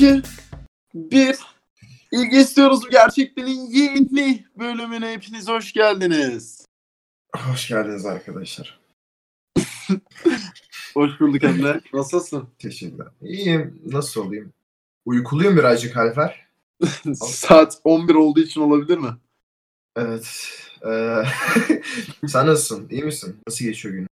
[0.00, 0.22] 2,
[0.94, 1.38] 1.
[2.12, 6.66] İlgi istiyoruz bu gerçekliğin yeni bölümüne hepiniz hoş geldiniz.
[7.36, 8.80] Hoş geldiniz arkadaşlar.
[10.94, 11.80] Hoş bulduk Emre.
[11.92, 12.48] Nasılsın?
[12.58, 13.06] Teşekkürler.
[13.22, 13.82] İyiyim.
[13.86, 14.52] Nasıl olayım?
[15.04, 16.46] Uykuluyum birazcık Alper.
[17.14, 19.16] Saat 11 olduğu için olabilir mi?
[19.96, 20.48] Evet.
[20.86, 21.22] Ee,
[22.26, 22.88] sen nasılsın?
[22.90, 23.36] İyi misin?
[23.48, 24.08] Nasıl geçiyor günün?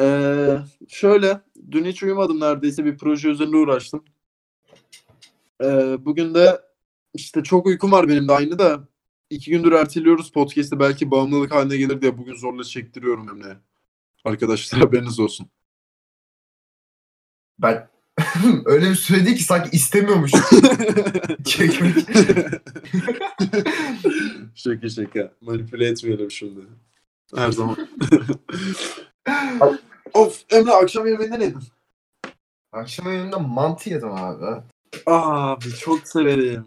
[0.00, 4.04] Ee, şöyle, dün hiç uyumadım neredeyse bir proje üzerinde uğraştım.
[5.62, 6.60] Ee, bugün de
[7.14, 8.88] işte çok uykum var benim de aynı da
[9.30, 13.56] iki gündür erteliyoruz podcast'i belki bağımlılık haline gelir diye bugün zorla çektiriyorum Emre'ye.
[14.24, 15.50] Arkadaşlar haberiniz olsun.
[17.58, 17.88] Ben
[18.64, 20.30] öyle bir söyledi ki sanki istemiyormuş
[21.44, 21.94] çekmek.
[24.54, 25.32] şaka şaka.
[25.40, 26.60] Manipüle etmeyelim şimdi.
[27.36, 27.76] Her zaman.
[30.14, 31.62] of Emre akşam yemeğinde ne yedin?
[32.72, 34.62] Akşam yemeğinde mantı yedim abi.
[35.06, 36.66] Abi çok severim.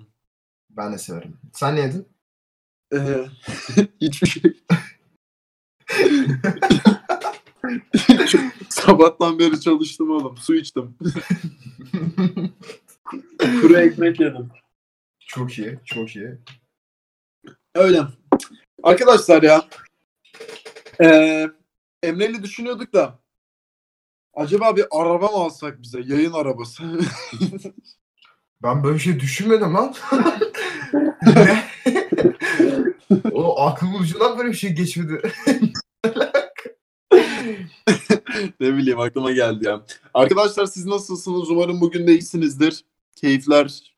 [0.70, 1.38] Ben de severim.
[1.54, 2.08] Sen ne yedin?
[2.94, 3.26] Ee,
[4.02, 4.44] hiçbir şey.
[8.70, 10.38] Sabahtan beri çalıştım oğlum.
[10.38, 10.98] Su içtim.
[13.62, 14.50] Kuru ekmek yedim.
[15.20, 16.38] çok iyi, çok iyi.
[17.76, 18.02] Öyle.
[18.84, 19.68] Arkadaşlar ya.
[21.04, 21.48] Ee,
[22.04, 23.20] Emre'yle düşünüyorduk da.
[24.34, 26.02] Acaba bir araba mı alsak bize?
[26.02, 26.84] Yayın arabası.
[28.64, 29.96] Ben böyle bir şey düşünmedim lan.
[33.32, 35.20] o aklımın ucundan böyle bir şey geçmedi.
[38.60, 39.86] ne bileyim aklıma geldi ya.
[40.14, 41.50] Arkadaşlar siz nasılsınız?
[41.50, 42.86] Umarım bugün de iyisinizdir.
[43.16, 43.96] Keyifler,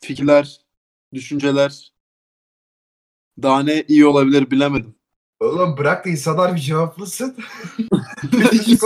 [0.00, 0.60] fikirler,
[1.14, 1.92] düşünceler.
[3.42, 4.94] Daha ne iyi olabilir bilemedim.
[5.40, 7.36] Oğlum bırak da insanlar bir cevaplasın.
[8.32, 8.80] bir, bir,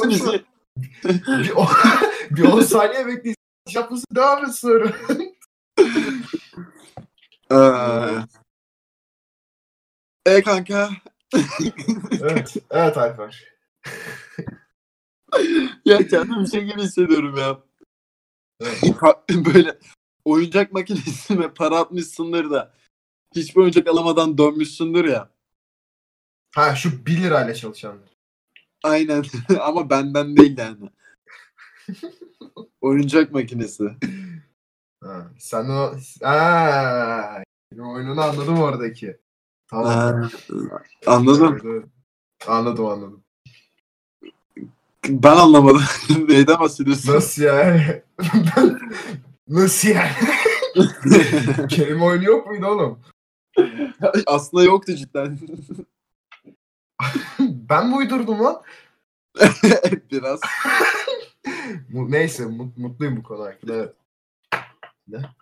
[2.31, 3.42] bir 10 saniye bekleyin.
[3.67, 4.93] Devam et sonra.
[10.27, 10.91] Ee, e kanka.
[12.21, 13.45] evet, evet Alper.
[15.85, 17.59] ya kendimi şey gibi hissediyorum ya.
[18.61, 18.83] Evet.
[19.55, 19.79] Böyle
[20.25, 22.75] oyuncak makinesine para atmışsındır da
[23.37, 25.31] hiçbir oyuncak alamadan dönmüşsündür ya.
[26.55, 28.09] Ha şu 1 lirayla çalışanlar.
[28.83, 29.25] Aynen
[29.61, 30.91] ama benden değil yani.
[32.81, 33.85] oyuncak makinesi.
[35.03, 35.95] Ha, sen o...
[36.23, 37.43] Aa,
[37.79, 39.17] oyununu anladım oradaki.
[39.67, 39.87] Tamam.
[39.87, 40.29] Ha,
[41.07, 41.91] anladım.
[42.47, 43.25] Anladım anladım.
[45.09, 45.83] Ben anlamadım.
[46.29, 47.15] Neyden bahsediyorsun?
[47.15, 48.03] Nasıl yani?
[49.49, 50.11] Nasıl yani?
[51.69, 53.01] Kelime oyunu yok muydu oğlum?
[54.27, 55.39] Aslında yoktu cidden.
[57.41, 58.63] Ben mi uydurdum lan?
[60.13, 60.41] Biraz.
[61.91, 63.75] Neyse mut- mutluyum bu konu hakkında.
[63.75, 63.95] Evet.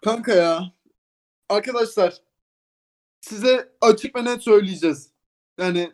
[0.05, 0.73] Kanka ya.
[1.49, 2.15] Arkadaşlar
[3.21, 5.11] size açık ve net söyleyeceğiz.
[5.59, 5.93] Yani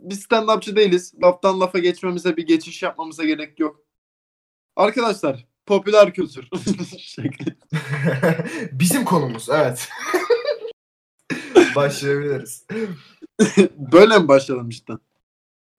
[0.00, 1.14] biz stand-upçı değiliz.
[1.22, 3.80] Laftan lafa geçmemize bir geçiş yapmamıza gerek yok.
[4.76, 6.48] Arkadaşlar popüler kültür.
[8.72, 9.88] Bizim konumuz evet.
[11.76, 12.66] Başlayabiliriz.
[13.76, 14.92] Böyle mi başlayalım işte?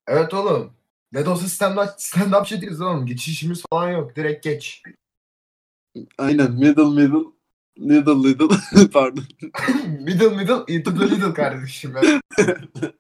[0.07, 0.78] Evet oğlum.
[1.11, 3.05] Ne de olsa stand-up, stand-upçı değiliz oğlum.
[3.05, 4.15] Geçişimiz falan yok.
[4.15, 4.83] Direkt geç.
[6.17, 7.27] Aynen middle middle
[7.77, 9.23] middle middle pardon.
[9.85, 11.95] middle middle into the middle kardeşim.
[11.97, 12.21] Evet.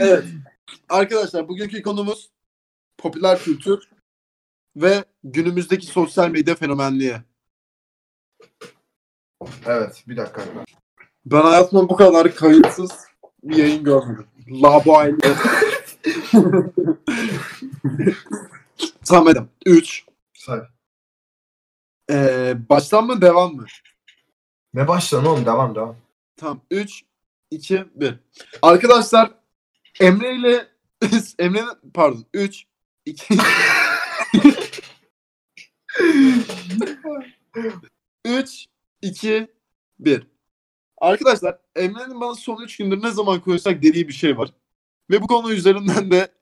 [0.00, 0.24] Evet.
[0.88, 2.30] Arkadaşlar bugünkü konumuz
[2.98, 3.88] popüler kültür
[4.76, 7.16] ve günümüzdeki sosyal medya fenomenliği.
[9.66, 10.44] evet bir dakika.
[11.26, 12.90] Ben hayatımda bu kadar kayıtsız
[13.42, 14.26] bir yayın görmedim.
[14.62, 15.16] Laboyle.
[19.04, 19.48] tamam Edem.
[19.66, 20.04] 3.
[20.34, 20.60] Say.
[22.10, 23.66] Ee, baştan mı devam mı?
[24.74, 25.46] Ne başladın oğlum?
[25.46, 25.96] Devam devam.
[26.36, 26.60] Tamam.
[26.70, 27.02] 3,
[27.50, 28.14] 2, 1.
[28.62, 29.30] Arkadaşlar
[30.00, 30.66] Emre ile
[31.38, 32.64] Emre'nin pardon 3,
[33.06, 33.34] 2
[38.24, 38.66] 3,
[39.02, 39.48] 2,
[39.98, 40.26] 1.
[40.98, 44.52] Arkadaşlar Emre'nin bana son 3 gündür ne zaman koysak dediği bir şey var.
[45.12, 46.34] Ve bu konu üzerinden de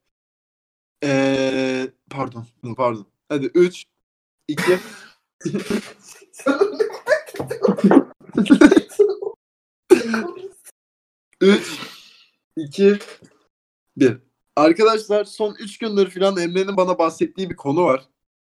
[1.05, 2.47] ee, pardon
[2.77, 3.07] pardon.
[3.29, 3.85] Hadi 3,
[4.49, 4.63] 2,
[11.41, 11.79] Üç,
[12.57, 12.99] iki,
[13.97, 14.19] bir.
[14.57, 18.09] Arkadaşlar son 3 gündür filan Emre'nin bana bahsettiği bir konu var.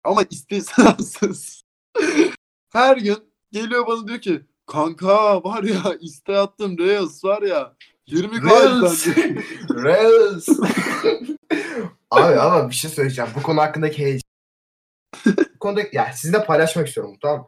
[0.04, 1.64] Ama istisnasız.
[2.70, 3.18] Her gün
[3.52, 7.78] geliyor bana diyor ki kanka var ya iste attım Reels var ya
[8.12, 9.04] 20 Reels.
[9.06, 9.16] kaldı.
[9.84, 10.50] Reels.
[12.12, 13.32] Abi ama bir şey söyleyeceğim.
[13.36, 14.22] Bu konu hakkındaki heyecan.
[15.26, 17.48] Bu konuda ya sizinle paylaşmak istiyorum tamam?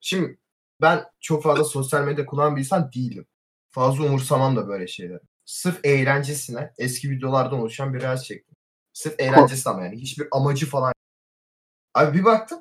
[0.00, 0.38] Şimdi
[0.80, 3.26] ben çok fazla sosyal medya kullanan bir insan değilim.
[3.70, 5.20] Fazla umursamam da böyle şeyler.
[5.44, 8.54] Sırf eğlencesine eski videolardan oluşan bir reels çektim.
[8.92, 10.92] Sırf eğlencesi ama yani hiçbir amacı falan.
[11.94, 12.58] Abi bir baktım.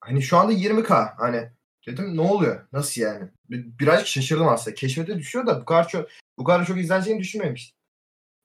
[0.00, 1.50] Hani şu anda 20k hani
[1.86, 2.66] dedim ne oluyor?
[2.72, 3.28] Nasıl yani?
[3.50, 4.74] Bir- Birazcık şaşırdım aslında.
[4.74, 7.76] Keşfete düşüyor da bu kadar çok bu kadar çok izleneceğini düşünmemiştim.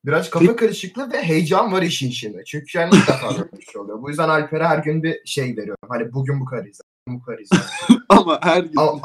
[0.06, 2.44] Biraz kafa karışıklığı ve heyecan var işin içinde.
[2.46, 4.02] Çünkü yani ilk defa böyle bir şey oluyor.
[4.02, 5.90] Bu yüzden Alper'e her gün bir şey veriyorum.
[5.90, 7.60] Hani bugün bu kadar izlen, bu kadar izlen.
[8.10, 8.78] Ama her gün.
[8.78, 9.02] Ama-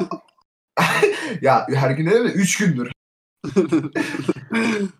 [1.42, 2.30] ya her gün değil mi?
[2.30, 2.92] 3 gündür.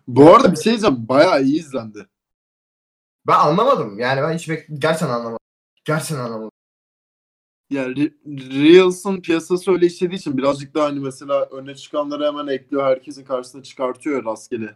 [0.07, 0.95] Bu arada bir şey diyeceğim.
[1.09, 2.05] Bayağı iyi izlendi.
[3.27, 3.99] Ben anlamadım.
[3.99, 5.37] Yani ben hiç bek- gerçekten anlamadım.
[5.85, 6.51] Gerçekten anlamadım.
[7.69, 8.13] Yani Re-
[8.63, 12.83] Reels'ın piyasası öyle işlediği için birazcık daha hani mesela öne çıkanları hemen ekliyor.
[12.83, 14.75] Herkesin karşısına çıkartıyor rastgele.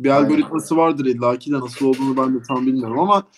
[0.00, 0.24] Bir Aynen.
[0.24, 3.28] algoritması vardır illa ki de nasıl olduğunu ben de tam bilmiyorum ama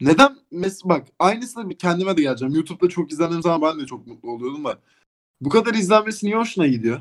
[0.00, 2.54] neden mes bak aynısını kendime de geleceğim.
[2.54, 4.78] YouTube'da çok izlendiğim zaman ben de çok mutlu oluyordum da.
[5.40, 7.00] Bu kadar izlenmesi niye hoşuna gidiyor?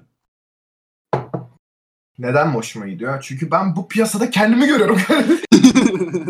[2.20, 3.22] Neden hoşuma gidiyor?
[3.22, 4.98] Çünkü ben bu piyasada kendimi görüyorum.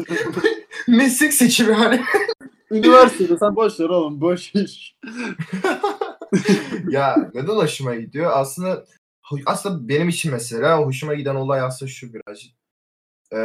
[0.88, 2.02] Meslek seçimi hani.
[2.72, 4.96] Üniversitede sen boş ver oğlum boş iş.
[6.90, 8.32] ya neden hoşuma gidiyor?
[8.34, 8.86] Aslında
[9.46, 12.54] aslında benim için mesela hoşuma giden olay aslında şu birazcık.
[13.34, 13.38] Ee,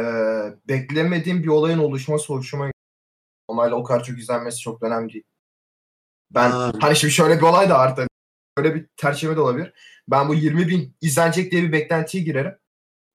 [0.67, 2.73] beklemediğim bir olayın oluşması hoşuma gidiyor.
[3.49, 5.23] Normalde o kadar çok izlenmesi çok önemli değil.
[6.31, 6.71] Ben Ha.
[6.81, 8.07] hani şimdi şöyle bir olay da tabii.
[8.57, 9.73] Böyle bir tercihime de olabilir.
[10.07, 12.57] Ben bu 20 bin izlenecek diye bir beklentiye girerim.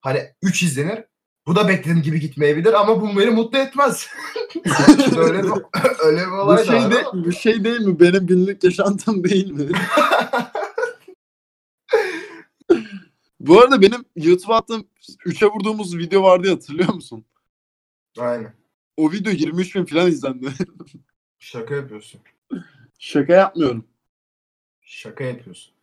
[0.00, 1.04] Hani 3 izlenir.
[1.46, 4.06] Bu da beklediğim gibi gitmeyebilir ama bu beni mutlu etmez.
[4.52, 5.48] Şimdi öyle bir,
[6.04, 8.00] öyle bir Bu olay da şey, var de, ama- bu şey değil mi?
[8.00, 9.68] Benim günlük yaşantım değil mi?
[13.40, 14.86] Bu arada benim YouTube'a attığım
[15.26, 17.24] 3'e vurduğumuz video vardı ya, hatırlıyor musun?
[18.18, 18.54] Aynen.
[18.96, 20.52] O video 23 bin falan izlendi.
[21.38, 22.20] Şaka yapıyorsun.
[22.98, 23.88] Şaka yapmıyorum.
[24.82, 25.74] Şaka yapıyorsun.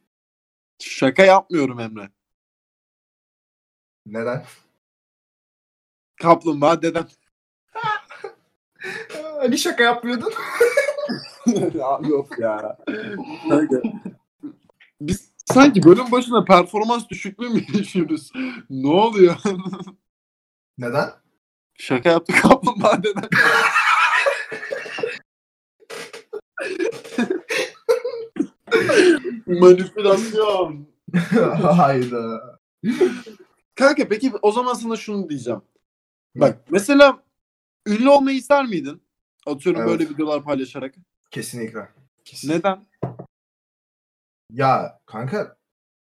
[0.80, 2.10] Şaka yapmıyorum Emre.
[4.06, 4.46] Neden?
[6.22, 7.08] Kaplumbağa dedem.
[9.40, 10.34] Hani şaka yapmıyordun?
[11.74, 12.78] ya, yok ya.
[13.50, 13.82] Kanka.
[15.02, 18.32] Biz sanki bölüm başına performans düşüklüğü mü yaşıyoruz?
[18.70, 19.36] ne oluyor?
[20.78, 21.10] Neden?
[21.80, 23.30] Şaka yaptı kaplumbağa dedem.
[29.48, 30.88] Manipülasyon.
[31.62, 32.42] Hayda.
[33.76, 35.62] Kanka peki o zaman sana şunu diyeceğim.
[36.40, 37.24] Bak mesela
[37.88, 39.02] ünlü olmayı ister miydin?
[39.46, 39.90] Atıyorum Evet.
[39.92, 40.96] böyle videolar paylaşarak.
[41.32, 41.90] Kesinlikle.
[42.26, 42.58] Kesinlikle.
[42.60, 42.86] Neden?
[44.52, 45.58] Ya kanka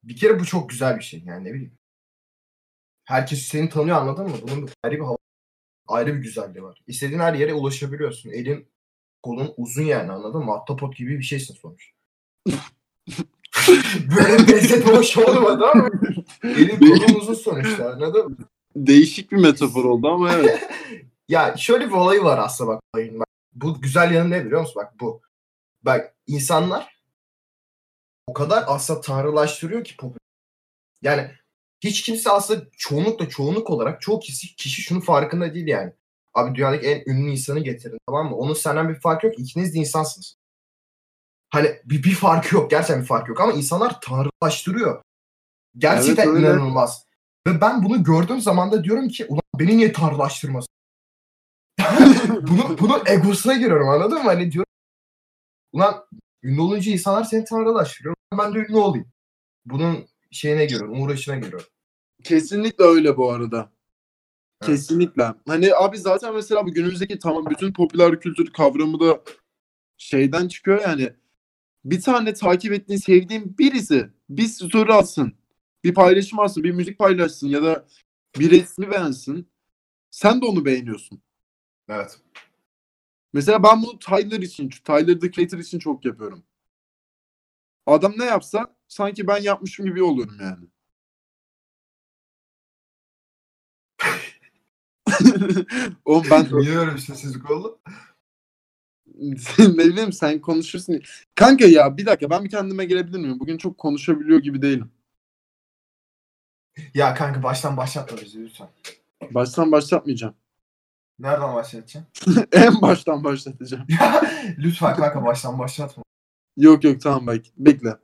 [0.03, 1.77] bir kere bu çok güzel bir şey yani ne bileyim.
[3.05, 4.35] Herkes seni tanıyor anladın mı?
[4.41, 5.17] Bunun ayrı bir hava,
[5.87, 6.81] ayrı bir güzelliği var.
[6.87, 8.29] İstediğin her yere ulaşabiliyorsun.
[8.29, 8.67] Elin
[9.23, 10.53] kolun uzun yani anladın mı?
[10.53, 11.91] Ahtapot gibi bir şeysin sonuç.
[14.17, 15.89] Böyle benzetme hoş olmadı ama
[16.43, 18.37] elin kolun uzun sonuçta anladın mı?
[18.75, 20.69] Değişik bir metafor oldu ama evet.
[21.27, 23.19] Ya şöyle bir olayı var aslında bak olayın.
[23.19, 24.75] Bak, bu güzel yanı ne biliyor musun?
[24.75, 25.21] Bak bu.
[25.83, 26.99] Bak insanlar
[28.27, 30.19] o kadar aslında tanrılaştırıyor ki popüler.
[31.01, 31.31] Yani
[31.81, 35.93] hiç kimse aslında çoğunlukla çoğunluk olarak çoğu kişi, kişi şunun farkında değil yani.
[36.33, 38.35] Abi dünyadaki en ünlü insanı getirin tamam mı?
[38.35, 39.39] Onun senden bir farkı yok.
[39.39, 40.37] İkiniz de insansınız.
[41.49, 42.71] Hani bir, bir farkı yok.
[42.71, 43.41] Gerçekten bir farkı yok.
[43.41, 45.01] Ama insanlar tanrılaştırıyor.
[45.77, 46.47] Gerçekten Evet, öyle.
[46.47, 47.05] inanılmaz.
[47.47, 50.73] Ve ben bunu gördüğüm zaman da diyorum ki ulan beni niye tanrılaştırmasın?
[52.47, 54.23] bunu, bunun egosuna giriyorum anladın mı?
[54.23, 54.73] Hani diyorum
[55.73, 56.05] ulan
[56.43, 58.15] ünlü olunca insanlar seni tanrılaştırıyor.
[58.37, 59.07] Ben de ünlü olayım.
[59.65, 61.67] Bunun şeyine giriyorum, uğraşına giriyorum.
[62.23, 63.71] Kesinlikle öyle bu arada.
[64.61, 64.71] Evet.
[64.71, 65.33] Kesinlikle.
[65.47, 69.21] Hani abi zaten mesela bu günümüzdeki tamam bütün popüler kültür kavramı da
[69.97, 71.13] şeyden çıkıyor yani.
[71.85, 75.33] Bir tane takip ettiğin, sevdiğin birisi bir story atsın.
[75.83, 77.87] Bir paylaşım atsın, bir müzik paylaşsın ya da
[78.39, 79.49] bir resmi beğensin.
[80.11, 81.21] Sen de onu beğeniyorsun.
[81.89, 82.19] Evet.
[83.33, 86.43] Mesela ben bunu Tyler için, Tyler the Creator için çok yapıyorum.
[87.85, 90.67] Adam ne yapsa sanki ben yapmışım gibi oluyorum yani.
[96.05, 97.79] Oğlum ben Niye öyle bir sessizlik oldu?
[99.59, 101.01] ne bileyim sen konuşursun.
[101.35, 103.39] Kanka ya bir dakika ben bir kendime gelebilir miyim?
[103.39, 104.91] Bugün çok konuşabiliyor gibi değilim.
[106.93, 108.69] Ya kanka baştan başlatma bizi lütfen.
[109.31, 110.35] Baştan başlatmayacağım.
[111.19, 112.07] Nereden başlatacaksın?
[112.51, 113.87] en baştan başlatacağım.
[114.57, 116.03] Lütfen kanka baştan başlatma.
[116.57, 117.97] Yok yok tamam bak bekle.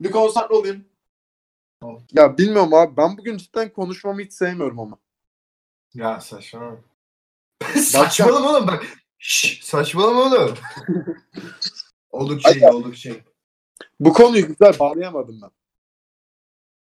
[0.00, 0.84] Bir konsantre olayım.
[1.82, 2.00] Ol.
[2.12, 4.98] Ya bilmiyorum abi ben bugün cidden konuşmamı hiç sevmiyorum ama.
[5.94, 6.76] Ya saçmalama.
[7.76, 8.84] saçmalama oğlum bak.
[9.18, 10.54] Şşş saçmalama oğlum.
[12.10, 13.22] oldukça iyi oldukça iyi.
[14.00, 15.50] Bu konuyu güzel bağlayamadım ben.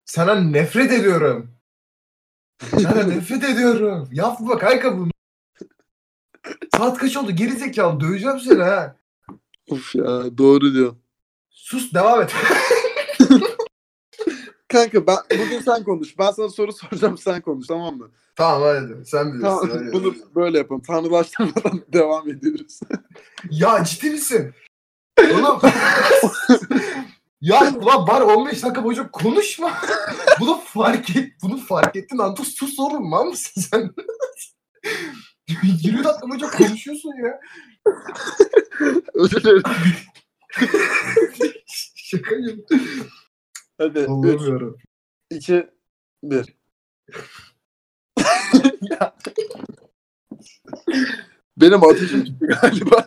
[0.08, 1.52] Sana nefret ediyorum.
[2.72, 4.10] Sana nefret ediyorum.
[4.12, 5.12] Yapma kanka bunu.
[6.78, 7.32] Saat kaç oldu?
[7.32, 8.00] Geri zekalı.
[8.00, 8.96] Döveceğim seni ha.
[9.70, 10.96] Of ya doğru diyor.
[11.50, 12.34] Sus devam et.
[14.68, 16.20] Kanka ben bugün sen konuş.
[16.20, 18.12] Ben sana soru soracağım sen konuş tamam mı?
[18.36, 19.06] tamam hadi.
[19.06, 19.42] Sen bilirsin.
[19.42, 19.94] Tamam hadi.
[19.94, 20.82] bunu böyle yapalım.
[20.82, 22.80] Tanrılaştırmadan devam ediyoruz.
[23.50, 24.54] Ya ciddi misin?
[25.20, 25.60] Oğlum.
[27.42, 29.82] Ya ulan bari 15 dakika boyunca konuşma.
[30.40, 31.34] bunu fark et.
[31.42, 32.36] Bunu fark ettin lan.
[32.36, 33.10] Sus sus oğlum.
[33.10, 33.92] Mal mısın sen?
[35.64, 37.40] 20 dakika boyunca konuşuyorsun ya.
[39.14, 39.64] Özür dilerim.
[41.96, 42.66] Şaka gibi.
[43.78, 44.78] Hadi 3, Anlamıyorum.
[45.30, 45.68] 2,
[46.24, 46.58] 1.
[51.58, 53.06] Benim ateşim çıktı galiba.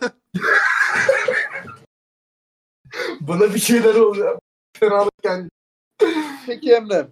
[3.21, 4.39] Bana bir şeyler oluyor.
[4.77, 5.49] Fenalık geldi.
[6.45, 7.07] Peki Emre.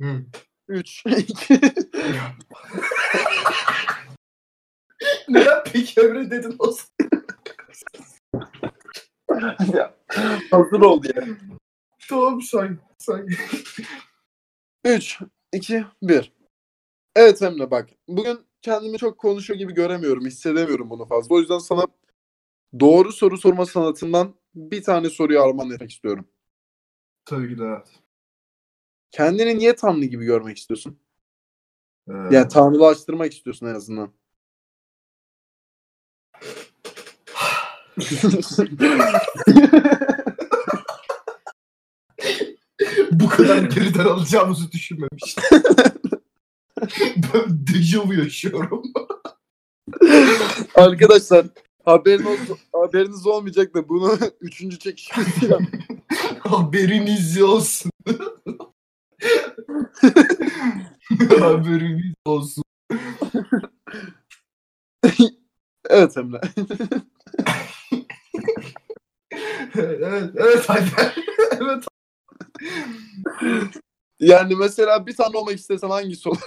[0.00, 0.24] Hı.
[0.68, 1.60] 3, 2,
[5.28, 6.72] Neden peki öyle dedin o
[10.50, 11.28] hazır ol diye.
[12.08, 12.70] Tamam say.
[12.98, 13.26] Say.
[14.84, 15.20] 3,
[15.52, 16.32] 2, 1.
[17.16, 17.88] Evet Emre bak.
[18.08, 20.26] Bugün kendimi çok konuşuyor gibi göremiyorum.
[20.26, 21.34] Hissedemiyorum bunu fazla.
[21.34, 21.86] O yüzden sana
[22.80, 26.28] doğru soru sorma sanatından bir tane soruyu armağan etmek istiyorum.
[27.24, 27.88] Tabii ki de evet.
[29.10, 30.98] Kendini niye tanrı gibi görmek istiyorsun?
[32.08, 34.12] Ee, Yani tanrılaştırmak istiyorsun en azından.
[43.12, 45.44] bu kadar geriden alacağımızı düşünmemiştim.
[47.34, 48.82] ben dejavu yaşıyorum.
[50.74, 51.46] Arkadaşlar
[51.84, 55.58] haberin olsun, haberiniz olmayacak da bunu üçüncü çekişimiz ya.
[56.38, 57.92] Haberiniz olsun.
[61.40, 62.64] Haberiniz olsun.
[65.90, 66.40] Evet Emre.
[69.74, 71.14] evet, evet Alper.
[71.50, 71.84] evet.
[74.20, 76.38] Yani mesela bir tane olmak istesen hangisi olur?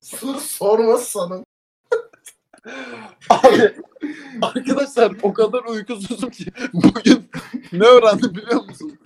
[0.00, 1.44] Sor, sorma sana.
[3.30, 3.74] Abi
[4.42, 7.30] arkadaşlar o kadar uykusuzum ki bugün
[7.72, 8.98] ne öğrendim biliyor musun?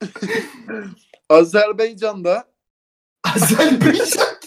[1.28, 2.52] Azerbaycan'da
[3.34, 4.40] Azerbaycan.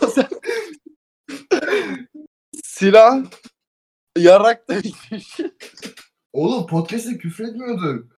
[0.00, 0.40] Azer-
[2.64, 3.24] silah
[4.18, 4.74] yarak da.
[6.32, 8.18] Oğlum podcast'te küfür etmiyorduk.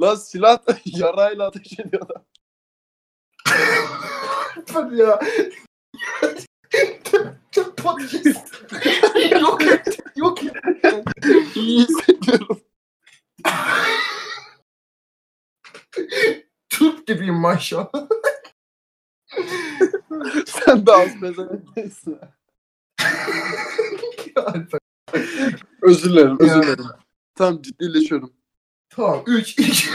[0.00, 2.22] Lan silah yarayla ateş ediyorlar.
[4.72, 4.96] Hadi
[7.56, 7.74] ya.
[7.76, 8.62] Podcast.
[9.42, 9.98] yok et.
[10.16, 10.56] Yok et.
[11.54, 12.60] İyi hissediyorum.
[16.68, 18.08] Türk gibiyim maşallah.
[20.46, 22.18] Sen de az bezemekteysin.
[25.82, 26.84] Özür dilerim, özür dilerim.
[27.34, 28.32] Tamam ciddileşiyorum.
[28.88, 29.88] Tamam 3 2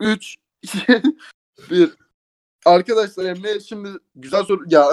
[0.00, 1.02] 3, 2,
[1.70, 2.03] 1.
[2.64, 4.64] Arkadaşlar Emre şimdi güzel soru...
[4.66, 4.86] Ya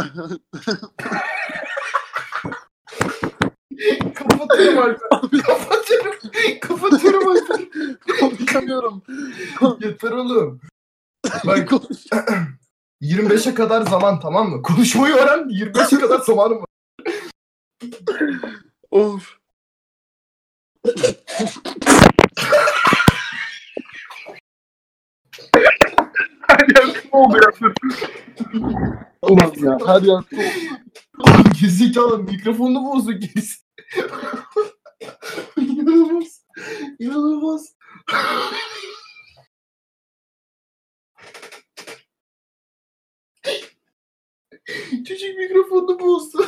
[4.16, 5.10] Kapatıyorum Alper.
[5.42, 6.14] Kapatıyorum.
[6.62, 7.68] Kapatıyorum Alper.
[8.20, 9.02] konuşamıyorum.
[9.80, 10.62] Yeter oğlum.
[11.46, 12.06] Bak Konuş-
[13.02, 14.62] 25'e kadar zaman tamam mı?
[14.62, 15.40] Konuşmayı öğren.
[15.50, 16.66] 25'e kadar zamanım var.
[18.92, 19.38] of.
[26.68, 27.74] Ne oldu ya?
[29.22, 29.78] Ulan ya.
[29.86, 30.24] Hadi ya.
[31.20, 33.60] Oğlum Gerizekalı mikrofonunu bozdu gerisi.
[35.58, 36.46] İnanılmaz.
[37.00, 37.76] İnanılmaz.
[45.08, 46.46] Çocuk mikrofonunu bozdu.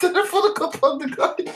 [0.00, 1.52] Telefonu kapandı galiba.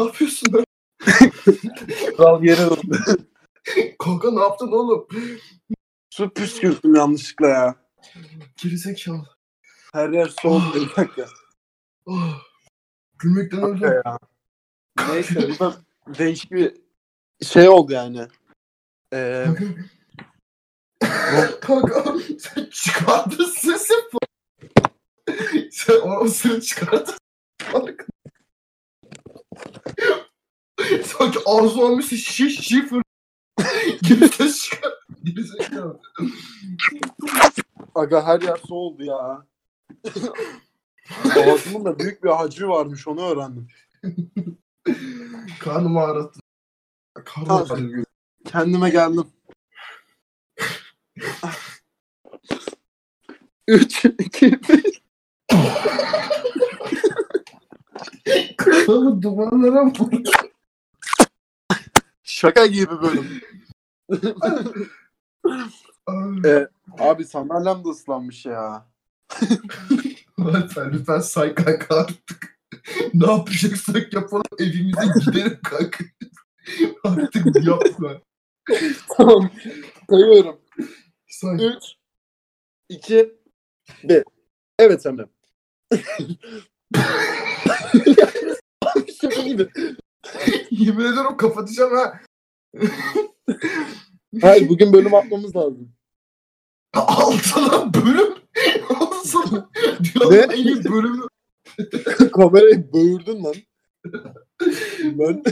[0.00, 0.64] Ne yapıyorsun lan?
[2.16, 2.98] Kral yere döndü.
[3.98, 5.08] Kanka ne yaptın oğlum?
[6.10, 7.74] Su püskürttüm yanlışlıkla ya.
[8.62, 9.28] Gerizekalı.
[9.92, 10.74] Her yer soğuk.
[10.74, 11.26] Bir dakika.
[12.06, 12.42] Oh.
[13.18, 13.92] Gülmekten öldüm.
[14.04, 14.18] ya.
[15.08, 15.74] Neyse bu da
[16.18, 16.76] değişik bir
[17.42, 18.26] şey oldu yani.
[19.14, 19.46] Ee,
[21.60, 22.04] Kanka
[22.38, 23.94] sen çıkardın sesi.
[25.70, 27.14] Sen o, o sırrı çıkardın.
[31.04, 33.02] Sanki ağzı olmuş şişe şişe fır.
[34.02, 34.92] Gibi ses çıkar.
[35.24, 36.00] Geri zekalı.
[37.94, 39.46] Aga her yer su oldu ya.
[41.52, 43.68] Ağzımın da büyük bir hacmi varmış onu öğrendim.
[45.60, 46.40] Karnımı ağrıttı.
[47.24, 48.04] Karnım.
[48.44, 49.26] Kendime geldim.
[53.68, 55.02] 3, 2, 1.
[58.56, 60.30] Kafamı dumanlara vurdu.
[62.40, 63.40] Şaka gibi bölüm.
[66.44, 66.68] E,
[66.98, 68.86] abi sandalyem de ıslanmış ya.
[70.38, 72.60] Lütfen lütfen say kanka artık.
[73.14, 76.04] ne yapacaksak yapalım evimize gidelim kanka.
[77.04, 78.20] artık yapma.
[79.16, 79.50] Tamam.
[80.10, 80.60] Sayıyorum.
[81.28, 81.54] Say.
[81.54, 81.76] 3,
[82.88, 83.34] 2,
[84.04, 84.24] 1.
[84.78, 85.26] Evet Emre.
[88.82, 89.68] Abi şaka gibi.
[90.70, 92.20] Yemin ederim kapatacağım ha.
[94.40, 95.92] Hayır bugün bölüm atmamız lazım.
[96.94, 98.34] Altına bölüm.
[98.88, 99.70] Altına.
[100.04, 100.38] Dünyanın Ne?
[100.38, 101.26] en iyi bölümü.
[102.32, 103.54] Kamerayı böğürdün lan.
[105.02, 105.42] Ben...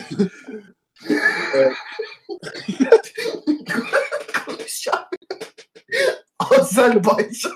[4.47, 5.05] Konuşacağım.
[6.39, 7.53] Azerbaycan.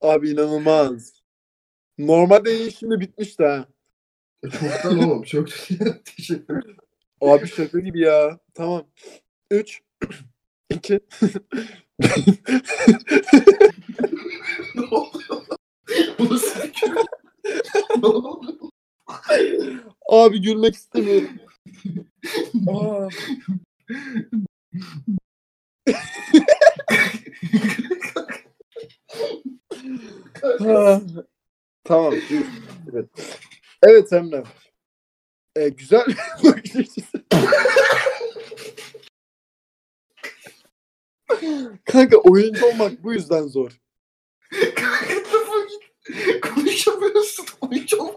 [0.00, 1.19] Abi inanılmaz.
[2.06, 3.66] Normalde yayın şimdi bitmişti ha.
[4.50, 5.48] Çoktan oğlum çok
[6.16, 6.76] teşekkür ederim.
[7.20, 8.38] Abi şaka gibi ya.
[8.54, 8.86] Tamam.
[9.50, 9.82] 3
[10.70, 11.00] 2
[14.74, 15.46] ne oluyor?
[16.18, 16.72] Bu nasıl bir?
[18.02, 18.54] Ne oluyor?
[20.08, 21.28] Abi gülmek istemiyorum.
[22.68, 23.08] Aa.
[30.58, 31.00] Ha.
[31.84, 32.14] Tamam.
[32.92, 33.08] Evet.
[33.82, 34.44] Evet Emre.
[35.56, 36.04] Ee, güzel.
[41.84, 43.80] Kanka oyuncu olmak bu yüzden zor.
[44.50, 46.40] Kanka defol git.
[46.40, 47.46] Konuşamıyorsun.
[47.60, 48.14] Oyuncu ol.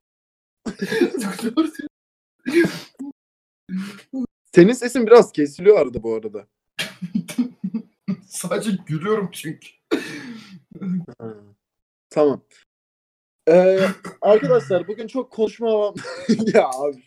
[4.55, 6.47] Senin sesin biraz kesiliyor arada bu arada.
[8.27, 9.67] Sadece gülüyorum çünkü.
[12.09, 12.41] Tamam.
[13.47, 13.79] Ee,
[14.21, 15.69] arkadaşlar bugün çok konuşma
[16.53, 17.03] ya abi.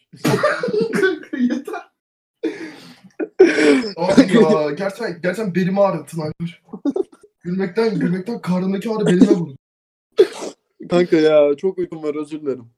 [1.38, 1.82] Yeter.
[3.96, 6.62] Abi ya gerçekten, gerçekten belimi ağrıttın Alper.
[7.40, 9.56] Gülmekten, gülmekten karnındaki ağrı belime vurdu.
[10.90, 12.70] Kanka ya çok uykum var özür dilerim.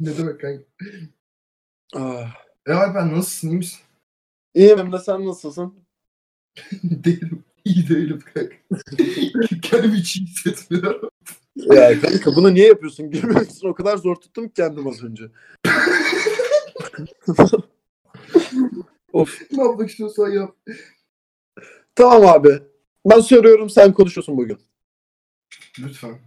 [0.00, 0.64] Ne demek kanka?
[1.94, 2.34] Ah.
[2.66, 3.80] E Alper nasılsın, iyi misin?
[4.54, 5.74] İyiyim Emre sen nasılsın?
[6.82, 7.44] değilim.
[7.64, 8.54] İyi değilim kanka.
[9.62, 11.10] Kendimi hiç iyi hissetmiyorum.
[11.56, 13.10] Ya kanka bunu niye yapıyorsun?
[13.10, 15.24] Gülmemek için o kadar zor tuttum ki kendim az önce.
[19.12, 19.40] of.
[19.52, 20.56] ne yapmak istiyorsan yap.
[21.94, 22.62] Tamam abi.
[23.06, 24.58] Ben soruyorum sen konuşuyorsun bugün.
[25.78, 26.18] Lütfen.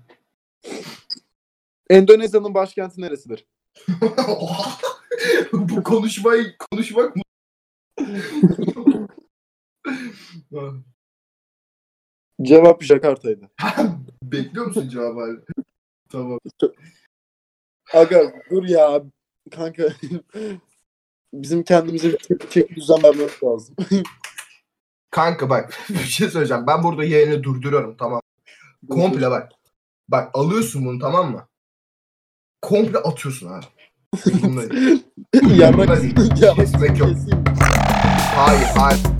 [1.89, 3.45] Endonezya'nın başkenti neresidir?
[5.53, 7.21] Bu konuşmayı konuşmak mı?
[12.41, 13.49] Cevap Jakarta'ydı.
[14.23, 15.37] Bekliyor musun cevabı hala?
[16.09, 16.39] Tamam.
[17.93, 19.03] Aga dur ya.
[19.51, 19.83] Kanka.
[21.33, 23.75] Bizim kendimize bir çek, düzen vermemiz lazım.
[25.11, 26.67] Kanka bak bir şey söyleyeceğim.
[26.67, 28.21] Ben burada yayını durduruyorum tamam.
[28.89, 29.51] Komple bak.
[30.09, 31.47] Bak alıyorsun bunu tamam mı?
[32.61, 33.65] Komple atıyorsun abi.
[35.55, 36.01] Yarrak
[36.55, 37.09] kesmek yok.
[38.35, 39.16] Hayır hayır.